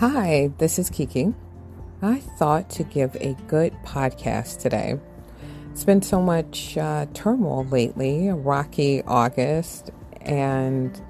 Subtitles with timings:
[0.00, 1.32] Hi, this is Kiki.
[2.02, 5.00] I thought to give a good podcast today.
[5.70, 9.90] It's been so much uh, turmoil lately, a rocky August,
[10.20, 11.00] and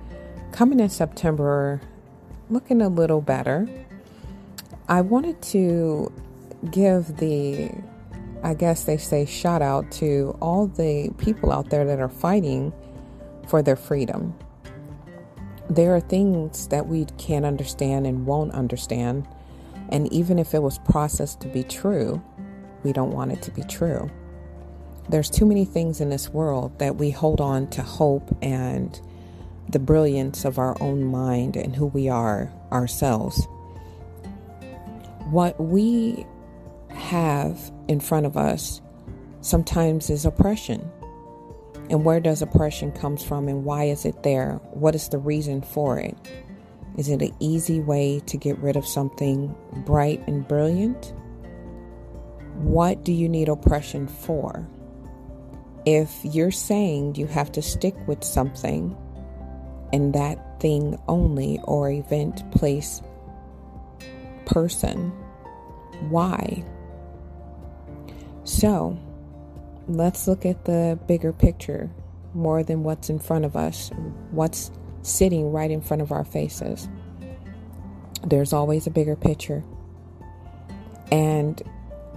[0.52, 1.80] coming in September,
[2.48, 3.68] looking a little better.
[4.88, 6.12] I wanted to
[6.70, 7.72] give the,
[8.44, 12.72] I guess they say, shout out to all the people out there that are fighting
[13.48, 14.32] for their freedom
[15.68, 19.26] there are things that we can't understand and won't understand.
[19.90, 22.22] And even if it was processed to be true,
[22.82, 24.10] we don't want it to be true.
[25.08, 29.00] There's too many things in this world that we hold on to hope and
[29.68, 33.46] the brilliance of our own mind and who we are ourselves.
[35.30, 36.24] What we
[36.90, 38.80] have in front of us
[39.40, 40.90] sometimes is oppression
[41.88, 44.60] and where does oppression comes from and why is it there?
[44.72, 46.16] What is the reason for it?
[46.96, 51.12] Is it an easy way to get rid of something bright and brilliant?
[52.54, 54.66] What do you need oppression for?
[55.84, 58.96] If you're saying you have to stick with something
[59.92, 63.02] and that thing only or event, place,
[64.46, 65.12] person,
[66.08, 66.64] why?
[68.44, 68.98] So,
[69.88, 71.90] let's look at the bigger picture
[72.34, 73.90] more than what's in front of us,
[74.30, 74.70] what's
[75.02, 76.88] sitting right in front of our faces.
[78.24, 79.62] There's always a bigger picture.
[81.12, 81.62] And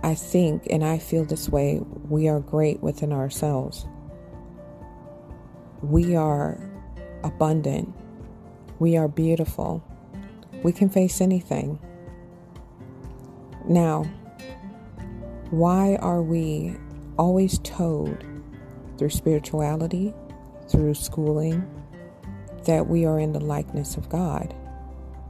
[0.01, 3.85] I think, and I feel this way, we are great within ourselves.
[5.81, 6.59] We are
[7.23, 7.93] abundant.
[8.79, 9.83] We are beautiful.
[10.63, 11.79] We can face anything.
[13.65, 14.03] Now,
[15.51, 16.75] why are we
[17.19, 18.23] always told
[18.97, 20.13] through spirituality,
[20.69, 21.69] through schooling,
[22.65, 24.55] that we are in the likeness of God.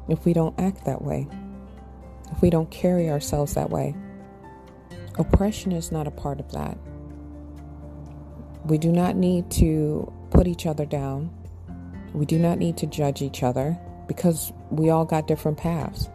[0.08, 1.28] If we don't act that way,
[2.32, 3.96] if we don't carry ourselves that way,
[5.18, 6.78] oppression is not a part of that.
[8.66, 11.32] We do not need to put each other down.
[12.14, 13.78] We do not need to judge each other
[14.08, 16.08] because we all got different paths.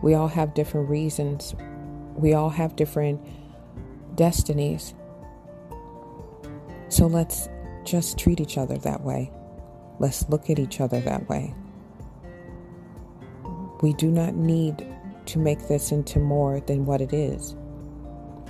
[0.00, 1.54] We all have different reasons.
[2.14, 3.20] We all have different
[4.14, 4.94] destinies.
[6.88, 7.48] So let's
[7.84, 9.30] just treat each other that way.
[9.98, 11.54] Let's look at each other that way.
[13.82, 14.86] We do not need
[15.26, 17.56] to make this into more than what it is.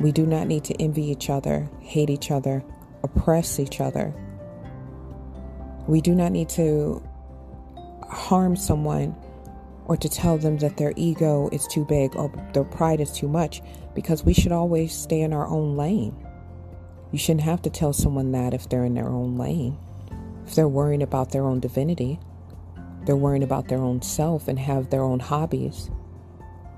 [0.01, 2.65] We do not need to envy each other, hate each other,
[3.03, 4.15] oppress each other.
[5.87, 7.03] We do not need to
[8.09, 9.17] harm someone
[9.87, 13.29] or to tell them that their ego is too big or their pride is too
[13.29, 13.63] much
[13.95, 16.15] because we should always stay in our own lane.
[17.11, 19.79] You shouldn't have to tell someone that if they're in their own lane.
[20.47, 22.19] If they're worrying about their own divinity,
[23.05, 25.91] they're worrying about their own self and have their own hobbies.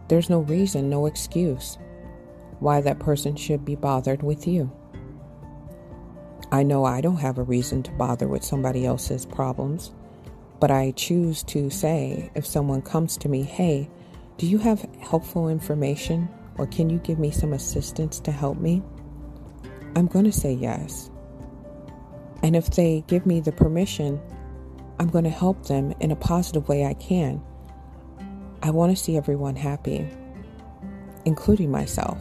[0.09, 1.79] There's no reason, no excuse
[2.61, 4.73] why that person should be bothered with you.
[6.51, 9.93] I know I don't have a reason to bother with somebody else's problems.
[10.65, 13.91] But I choose to say, if someone comes to me, hey,
[14.39, 16.27] do you have helpful information
[16.57, 18.83] or can you give me some assistance to help me?
[19.95, 21.11] I'm going to say yes.
[22.43, 24.19] And if they give me the permission,
[24.99, 27.43] I'm going to help them in a positive way I can.
[28.63, 30.09] I want to see everyone happy,
[31.27, 32.19] including myself.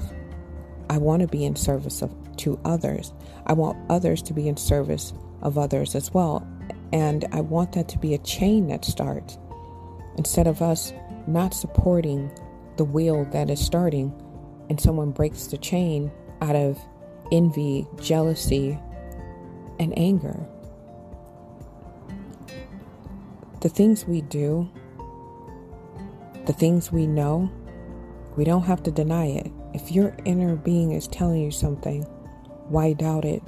[0.89, 3.13] I want to be in service of, to others.
[3.45, 6.45] I want others to be in service of others as well.
[6.93, 9.39] And I want that to be a chain that starts.
[10.17, 10.93] Instead of us
[11.25, 12.31] not supporting
[12.77, 14.13] the wheel that is starting
[14.69, 16.11] and someone breaks the chain
[16.41, 16.79] out of
[17.31, 18.77] envy, jealousy,
[19.79, 20.39] and anger.
[23.61, 24.69] The things we do,
[26.45, 27.51] the things we know,
[28.35, 29.51] we don't have to deny it.
[29.73, 32.03] If your inner being is telling you something,
[32.67, 33.41] why doubt it?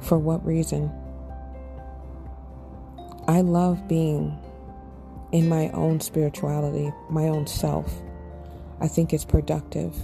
[0.00, 0.90] For what reason?
[3.30, 4.36] I love being
[5.30, 8.02] in my own spirituality, my own self.
[8.80, 9.94] I think it's productive.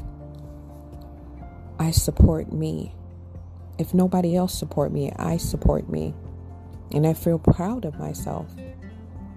[1.80, 2.94] I support me.
[3.78, 6.14] If nobody else support me, I support me.
[6.92, 8.46] And I feel proud of myself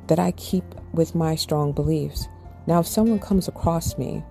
[0.06, 2.28] that I keep with my strong beliefs.
[2.68, 4.24] Now if someone comes across me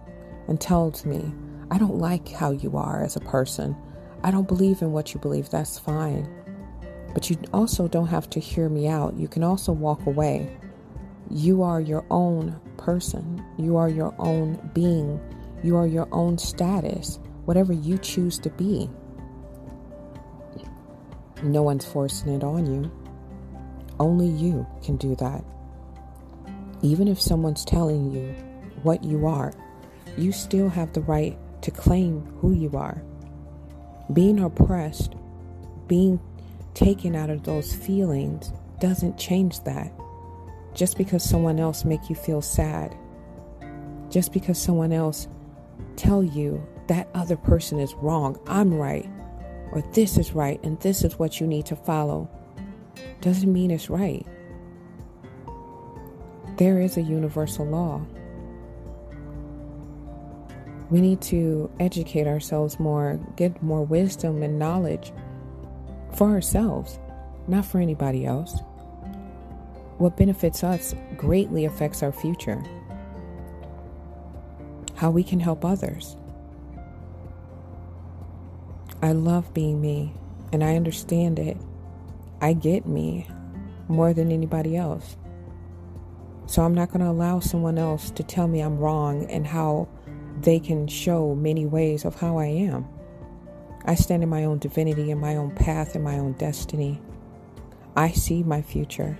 [0.46, 1.34] and tells me,
[1.68, 3.74] "I don't like how you are as a person.
[4.22, 6.28] I don't believe in what you believe." That's fine.
[7.18, 9.16] But you also don't have to hear me out.
[9.16, 10.56] You can also walk away.
[11.28, 15.20] You are your own person, you are your own being,
[15.64, 18.88] you are your own status, whatever you choose to be.
[21.42, 22.88] No one's forcing it on you.
[23.98, 25.42] Only you can do that.
[26.82, 28.32] Even if someone's telling you
[28.84, 29.52] what you are,
[30.16, 33.02] you still have the right to claim who you are.
[34.12, 35.16] Being oppressed,
[35.88, 36.20] being
[36.78, 39.92] taken out of those feelings doesn't change that.
[40.74, 42.96] Just because someone else make you feel sad,
[44.10, 45.26] just because someone else
[45.96, 49.10] tell you that other person is wrong, I'm right,
[49.72, 52.30] or this is right and this is what you need to follow,
[53.22, 54.24] doesn't mean it's right.
[56.58, 58.06] There is a universal law.
[60.90, 65.12] We need to educate ourselves more, get more wisdom and knowledge
[66.18, 66.98] for ourselves,
[67.46, 68.58] not for anybody else.
[69.98, 72.60] What benefits us greatly affects our future.
[74.96, 76.16] How we can help others.
[79.00, 80.12] I love being me
[80.52, 81.56] and I understand it.
[82.40, 83.28] I get me
[83.86, 85.16] more than anybody else.
[86.46, 89.86] So I'm not going to allow someone else to tell me I'm wrong and how
[90.40, 92.88] they can show many ways of how I am.
[93.84, 97.00] I stand in my own divinity in my own path in my own destiny.
[97.96, 99.18] I see my future.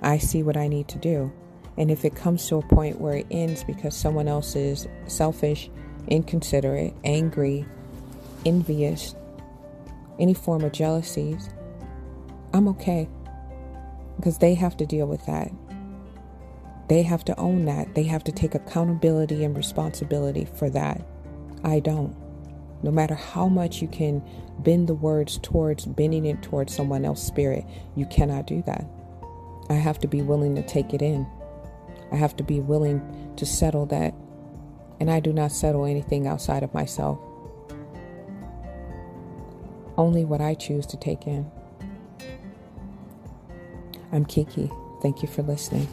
[0.00, 1.32] I see what I need to do.
[1.76, 5.70] And if it comes to a point where it ends because someone else is selfish,
[6.08, 7.66] inconsiderate, angry,
[8.44, 9.14] envious,
[10.18, 11.50] any form of jealousies,
[12.52, 13.08] I'm okay
[14.16, 15.52] because they have to deal with that.
[16.88, 17.94] They have to own that.
[17.94, 21.06] They have to take accountability and responsibility for that.
[21.62, 22.16] I don't.
[22.82, 24.22] No matter how much you can
[24.60, 27.64] bend the words towards bending it towards someone else's spirit,
[27.96, 28.84] you cannot do that.
[29.68, 31.26] I have to be willing to take it in.
[32.12, 34.14] I have to be willing to settle that.
[35.00, 37.18] And I do not settle anything outside of myself.
[39.96, 41.50] Only what I choose to take in.
[44.12, 44.70] I'm Kiki.
[45.02, 45.88] Thank you for listening.